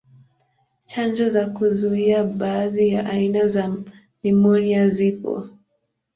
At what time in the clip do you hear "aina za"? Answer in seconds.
3.05-3.75